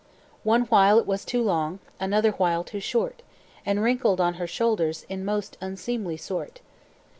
[0.41, 3.21] "One while it was too long, Another while too short,
[3.67, 6.59] And wrinkled on her shoulders, In most unseemly sort.